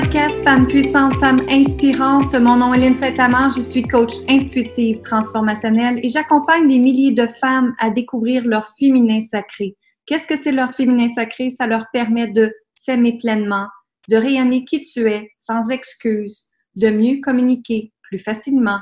[0.00, 2.34] podcast Femmes puissantes, femmes inspirantes.
[2.34, 7.26] Mon nom est Lynne Saint-Amand, je suis coach intuitive transformationnelle et j'accompagne des milliers de
[7.26, 9.74] femmes à découvrir leur féminin sacré.
[10.04, 11.48] Qu'est-ce que c'est leur féminin sacré?
[11.48, 13.68] Ça leur permet de s'aimer pleinement,
[14.10, 18.80] de rayonner qui tu es sans excuse, de mieux communiquer plus facilement,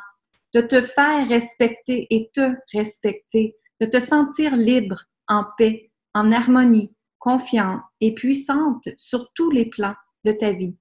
[0.52, 6.92] de te faire respecter et te respecter, de te sentir libre, en paix, en harmonie,
[7.20, 10.74] confiante et puissante sur tous les plans de ta vie.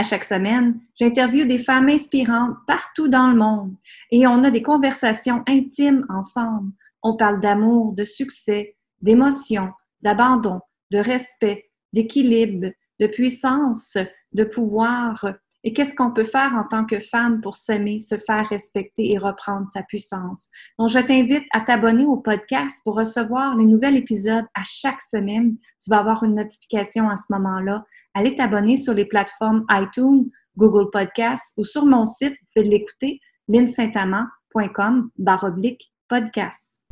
[0.00, 3.74] À chaque semaine, j'interviewe des femmes inspirantes partout dans le monde
[4.10, 6.72] et on a des conversations intimes ensemble.
[7.02, 9.68] On parle d'amour, de succès, d'émotion,
[10.00, 13.98] d'abandon, de respect, d'équilibre, de puissance,
[14.32, 18.48] de pouvoir, et qu'est-ce qu'on peut faire en tant que femme pour s'aimer, se faire
[18.48, 20.48] respecter et reprendre sa puissance?
[20.78, 25.56] Donc, je t'invite à t'abonner au podcast pour recevoir les nouveaux épisodes à chaque semaine.
[25.82, 27.84] Tu vas avoir une notification à ce moment-là.
[28.14, 30.24] Allez t'abonner sur les plateformes iTunes,
[30.56, 36.82] Google Podcasts ou sur mon site, vous pouvez l'écouter, linsaintamant.com baroblique podcast.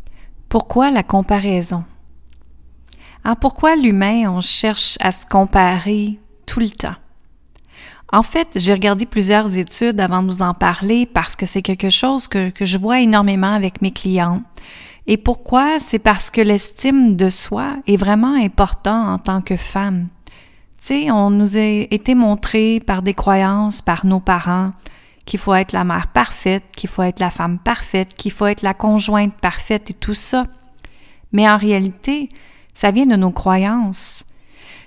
[0.49, 1.85] Pourquoi la comparaison?
[3.25, 6.95] Ah, pourquoi l'humain, on cherche à se comparer tout le temps?
[8.11, 11.91] En fait, j'ai regardé plusieurs études avant de vous en parler parce que c'est quelque
[11.91, 14.43] chose que, je vois énormément avec mes clients.
[15.07, 15.79] Et pourquoi?
[15.79, 20.09] C'est parce que l'estime de soi est vraiment important en tant que femme.
[20.81, 24.73] Tu sais, on nous a été montré par des croyances, par nos parents,
[25.27, 28.63] qu'il faut être la mère parfaite, qu'il faut être la femme parfaite, qu'il faut être
[28.63, 30.47] la conjointe parfaite et tout ça.
[31.33, 32.31] Mais en réalité,
[32.73, 34.25] ça vient de nos croyances.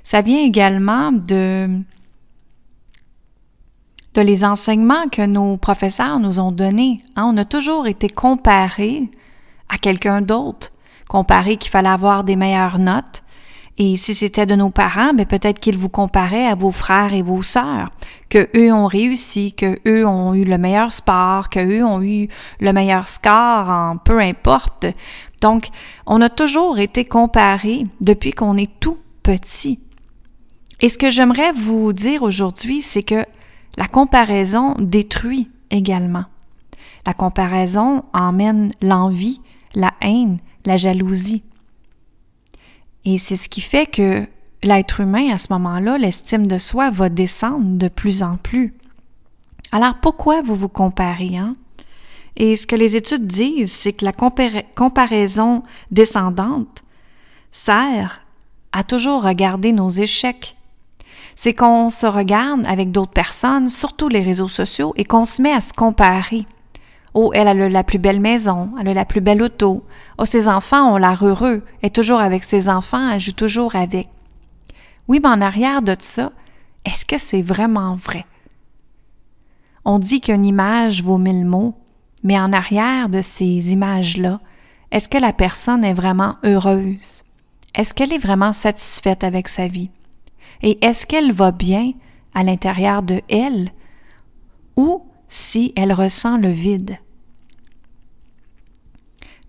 [0.02, 1.70] Ça vient également de
[4.14, 7.02] de les enseignements que nos professeurs nous ont donnés.
[7.16, 9.10] Hein, on a toujours été comparés
[9.70, 10.72] à quelqu'un d'autre,
[11.08, 13.24] comparé qu'il fallait avoir des meilleures notes.
[13.78, 17.14] Et si c'était de nos parents, mais ben, peut-être qu'ils vous comparaient à vos frères
[17.14, 17.90] et vos sœurs,
[18.30, 22.28] que eux ont réussi, que eux ont eu le meilleur sport, que eux ont eu
[22.60, 24.86] le meilleur score en peu importe.
[25.42, 25.70] Donc,
[26.06, 29.80] on a toujours été comparés depuis qu'on est tout petit.
[30.82, 33.26] Et ce que j'aimerais vous dire aujourd'hui, c'est que
[33.78, 36.26] la comparaison détruit également.
[37.06, 39.42] La comparaison emmène l'envie,
[39.74, 41.44] la haine, la jalousie.
[43.06, 44.28] Et c'est ce qui fait que
[44.62, 48.76] l'être humain, à ce moment-là, l'estime de soi va descendre de plus en plus.
[49.72, 51.54] Alors pourquoi vous vous comparez, hein?
[52.38, 56.84] Et ce que les études disent, c'est que la comparaison descendante
[57.52, 58.22] sert
[58.72, 60.56] à toujours regarder nos échecs,
[61.36, 65.54] c'est qu'on se regarde avec d'autres personnes, surtout les réseaux sociaux, et qu'on se met
[65.54, 66.46] à se comparer.
[67.14, 69.84] Oh, elle a la plus belle maison, elle a la plus belle auto.
[70.18, 73.76] Oh, ses enfants ont l'air heureux, elle est toujours avec ses enfants, elle joue toujours
[73.76, 74.08] avec.
[75.08, 76.32] Oui, mais en arrière de ça,
[76.86, 78.26] est-ce que c'est vraiment vrai?
[79.84, 81.76] On dit qu'une image vaut mille mots,
[82.24, 84.40] mais en arrière de ces images-là,
[84.92, 87.24] est-ce que la personne est vraiment heureuse?
[87.74, 89.90] Est-ce qu'elle est vraiment satisfaite avec sa vie?
[90.62, 91.92] Et est-ce qu'elle va bien
[92.34, 93.72] à l'intérieur de elle
[94.76, 96.98] ou si elle ressent le vide?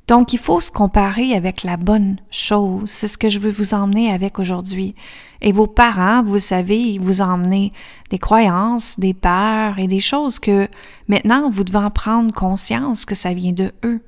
[0.09, 2.91] Donc, il faut se comparer avec la bonne chose.
[2.91, 4.95] C'est ce que je veux vous emmener avec aujourd'hui.
[5.41, 7.73] Et vos parents, vous savez, ils vous emmener
[8.11, 10.69] des croyances, des peurs et des choses que
[11.09, 14.01] maintenant vous devez en prendre conscience que ça vient de eux.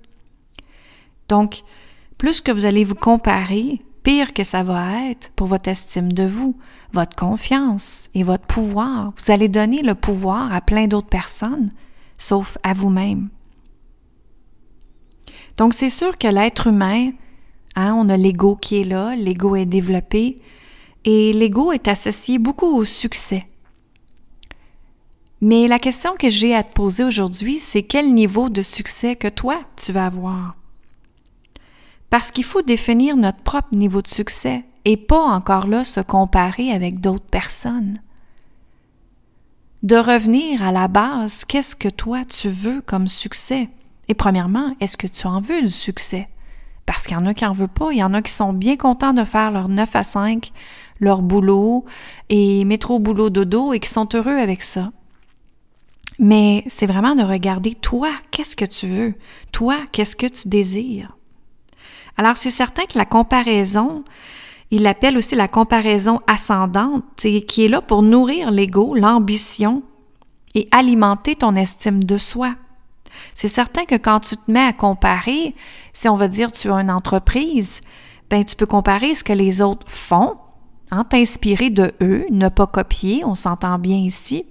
[1.29, 1.63] Donc,
[2.19, 6.25] plus que vous allez vous comparer, pire que ça va être pour votre estime de
[6.25, 6.57] vous,
[6.93, 9.13] votre confiance et votre pouvoir.
[9.17, 11.73] Vous allez donner le pouvoir à plein d'autres personnes,
[12.19, 13.31] sauf à vous-même.
[15.57, 17.11] Donc c'est sûr que l'être humain,
[17.75, 20.41] hein, on a l'ego qui est là, l'ego est développé,
[21.05, 23.47] et l'ego est associé beaucoup au succès.
[25.41, 29.29] Mais la question que j'ai à te poser aujourd'hui, c'est quel niveau de succès que
[29.29, 30.57] toi tu vas avoir?
[32.15, 36.71] Parce qu'il faut définir notre propre niveau de succès et pas encore là se comparer
[36.71, 38.01] avec d'autres personnes.
[39.83, 43.69] De revenir à la base, qu'est-ce que toi tu veux comme succès?
[44.07, 46.29] Et premièrement, est-ce que tu en veux du succès?
[46.87, 48.53] Parce qu'il y en a qui en veulent pas, il y en a qui sont
[48.53, 50.53] bien contents de faire leur 9 à 5,
[51.01, 51.85] leur boulot
[52.29, 54.93] et métro boulot dodo et qui sont heureux avec ça.
[56.21, 59.15] Mais c'est vraiment de regarder toi, qu'est-ce que tu veux?
[59.51, 61.17] Toi, qu'est-ce que tu désires?
[62.17, 64.05] Alors, c'est certain que la comparaison,
[64.71, 69.83] il l'appelle aussi la comparaison ascendante, qui est là pour nourrir l'ego, l'ambition
[70.55, 72.55] et alimenter ton estime de soi.
[73.35, 75.55] C'est certain que quand tu te mets à comparer,
[75.93, 77.81] si on va dire tu as une entreprise,
[78.31, 80.37] ben tu peux comparer ce que les autres font
[80.91, 84.47] hein, t'inspirer de eux, ne pas copier, on s'entend bien ici,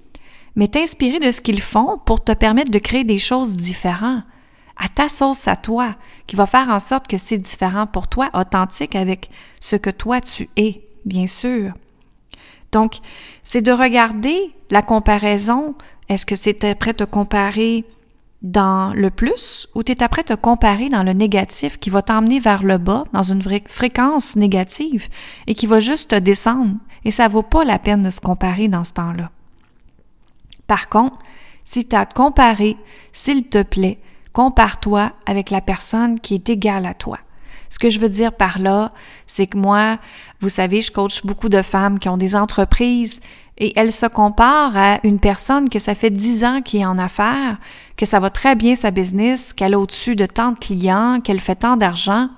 [0.55, 4.23] mais t'inspirer de ce qu'ils font pour te permettre de créer des choses différentes,
[4.77, 5.95] à ta sauce à toi,
[6.27, 9.29] qui va faire en sorte que c'est différent pour toi, authentique avec
[9.59, 11.73] ce que toi tu es, bien sûr.
[12.71, 12.97] Donc,
[13.43, 15.75] c'est de regarder la comparaison.
[16.09, 17.85] Est-ce que c'était prêt à te comparer
[18.41, 22.39] dans le plus ou tu es après te comparer dans le négatif qui va t'emmener
[22.39, 25.07] vers le bas, dans une fréquence négative
[25.47, 26.75] et qui va juste te descendre?
[27.05, 29.29] Et ça vaut pas la peine de se comparer dans ce temps-là.
[30.67, 31.19] Par contre,
[31.63, 32.75] si tu as à te comparer,
[33.11, 33.99] s'il te plaît,
[34.33, 37.19] compare-toi avec la personne qui est égale à toi.
[37.69, 38.91] Ce que je veux dire par là,
[39.25, 39.97] c'est que moi,
[40.41, 43.19] vous savez, je coach beaucoup de femmes qui ont des entreprises
[43.57, 46.97] et elles se comparent à une personne que ça fait dix ans qui est en
[46.97, 47.57] affaires,
[47.97, 51.39] que ça va très bien sa business, qu'elle a au-dessus de tant de clients, qu'elle
[51.39, 52.29] fait tant d'argent.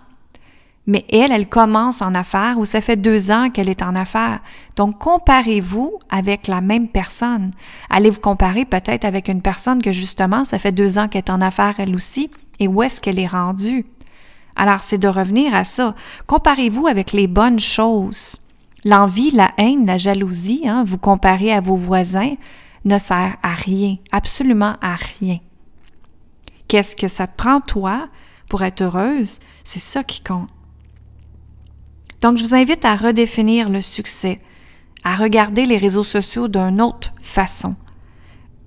[0.87, 4.41] Mais elle, elle commence en affaires ou ça fait deux ans qu'elle est en affaires.
[4.75, 7.51] Donc, comparez-vous avec la même personne.
[7.89, 11.31] Allez vous comparer peut-être avec une personne que justement, ça fait deux ans qu'elle est
[11.31, 12.29] en affaires elle aussi
[12.59, 13.85] et où est-ce qu'elle est rendue?
[14.55, 15.95] Alors, c'est de revenir à ça.
[16.27, 18.37] Comparez-vous avec les bonnes choses.
[18.85, 22.35] L'envie, la haine, la jalousie, hein, vous comparez à vos voisins,
[22.85, 25.39] ne sert à rien, absolument à rien.
[26.67, 28.07] Qu'est-ce que ça te prend, toi,
[28.47, 29.39] pour être heureuse?
[29.63, 30.49] C'est ça qui compte.
[32.25, 34.41] Donc, je vous invite à redéfinir le succès,
[35.03, 37.75] à regarder les réseaux sociaux d'une autre façon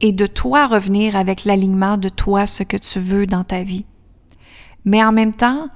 [0.00, 3.84] et de toi revenir avec l'alignement de toi, ce que tu veux dans ta vie.
[4.84, 5.70] Mais en même temps,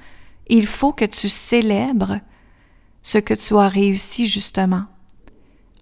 [0.46, 2.20] il faut que tu célèbres
[3.02, 4.84] ce que tu as réussi justement.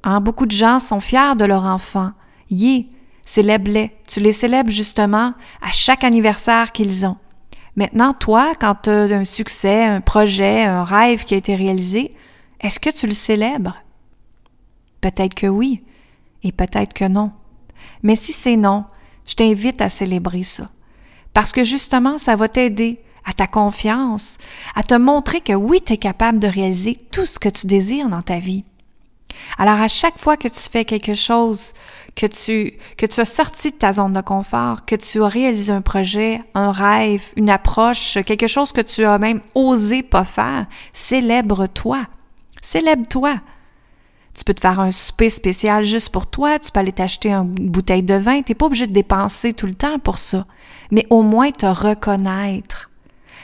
[0.02, 2.12] Hein, beaucoup de gens sont fiers de leur enfant.
[2.48, 2.88] Yé,
[3.26, 3.92] célèbre-les.
[4.08, 7.18] Tu les célèbres justement à chaque anniversaire qu'ils ont.
[7.76, 12.14] Maintenant, toi, quand tu as un succès, un projet, un rêve qui a été réalisé,
[12.60, 13.76] est-ce que tu le célèbres?
[15.00, 15.82] Peut-être que oui,
[16.42, 17.32] et peut-être que non.
[18.02, 18.84] Mais si c'est non,
[19.26, 20.68] je t'invite à célébrer ça.
[21.32, 24.38] Parce que justement, ça va t'aider à ta confiance,
[24.74, 28.08] à te montrer que oui, tu es capable de réaliser tout ce que tu désires
[28.08, 28.64] dans ta vie.
[29.58, 31.74] Alors à chaque fois que tu fais quelque chose,
[32.16, 35.72] que tu, que tu as sorti de ta zone de confort, que tu as réalisé
[35.72, 40.66] un projet, un rêve, une approche, quelque chose que tu as même osé pas faire,
[40.92, 42.06] célèbre-toi.
[42.60, 43.36] Célèbre-toi.
[44.34, 47.44] Tu peux te faire un souper spécial juste pour toi, tu peux aller t'acheter une
[47.44, 50.46] bouteille de vin, tu n'es pas obligé de dépenser tout le temps pour ça,
[50.90, 52.90] mais au moins te reconnaître.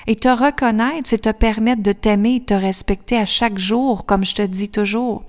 [0.07, 4.25] Et te reconnaître, c'est te permettre de t'aimer et te respecter à chaque jour, comme
[4.25, 5.25] je te dis toujours.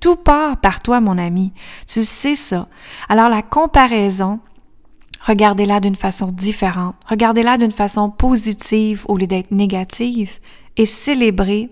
[0.00, 1.52] Tout part par toi, mon ami.
[1.86, 2.68] Tu sais ça.
[3.08, 4.40] Alors la comparaison,
[5.26, 6.94] regardez-la d'une façon différente.
[7.06, 10.38] Regardez-la d'une façon positive au lieu d'être négative
[10.76, 11.70] et célébrez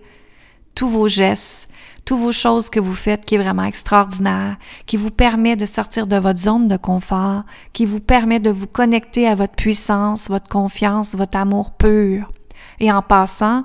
[0.75, 1.69] tous vos gestes,
[2.05, 6.07] toutes vos choses que vous faites qui est vraiment extraordinaire, qui vous permet de sortir
[6.07, 7.43] de votre zone de confort,
[7.73, 12.31] qui vous permet de vous connecter à votre puissance, votre confiance, votre amour pur.
[12.79, 13.63] Et en passant,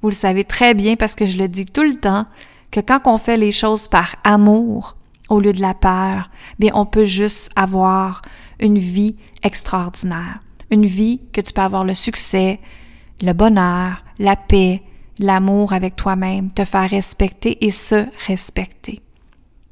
[0.00, 2.26] vous le savez très bien parce que je le dis tout le temps,
[2.74, 4.96] que quand on fait les choses par amour
[5.28, 6.28] au lieu de la peur,
[6.58, 8.20] bien on peut juste avoir
[8.58, 10.40] une vie extraordinaire,
[10.72, 12.58] une vie que tu peux avoir le succès,
[13.20, 14.82] le bonheur, la paix,
[15.20, 19.00] l'amour avec toi-même, te faire respecter et se respecter.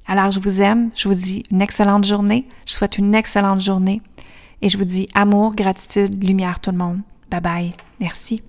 [0.07, 4.01] Alors, je vous aime, je vous dis une excellente journée, je souhaite une excellente journée
[4.61, 7.01] et je vous dis amour, gratitude, lumière tout le monde.
[7.29, 7.73] Bye bye.
[7.99, 8.43] Merci.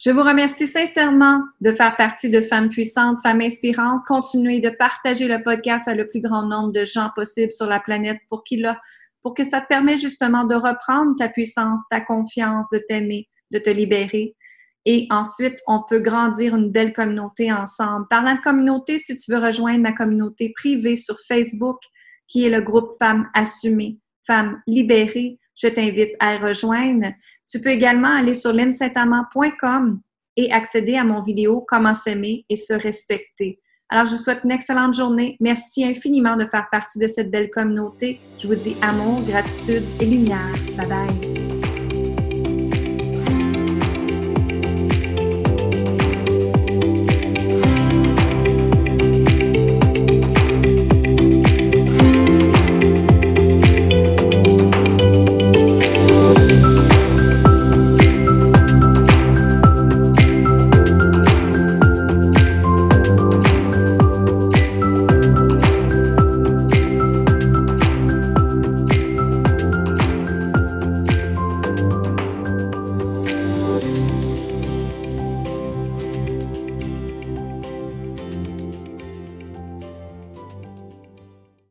[0.00, 4.02] Je vous remercie sincèrement de faire partie de Femmes puissantes, Femmes inspirantes.
[4.06, 7.80] Continuez de partager le podcast à le plus grand nombre de gens possible sur la
[7.80, 8.80] planète pour, a,
[9.22, 13.58] pour que ça te permette justement de reprendre ta puissance, ta confiance, de t'aimer, de
[13.58, 14.34] te libérer
[14.86, 18.06] et ensuite, on peut grandir une belle communauté ensemble.
[18.10, 21.78] Parlant de communauté, si tu veux rejoindre ma communauté privée sur Facebook,
[22.28, 27.08] qui est le groupe Femmes assumées, Femmes libérées, je t'invite à rejoindre.
[27.48, 30.00] Tu peux également aller sur linsaintamant.com
[30.36, 33.60] et accéder à mon vidéo Comment s'aimer et se respecter.
[33.88, 35.36] Alors, je vous souhaite une excellente journée.
[35.40, 38.18] Merci infiniment de faire partie de cette belle communauté.
[38.40, 40.54] Je vous dis amour, gratitude et lumière.
[40.76, 41.33] Bye bye.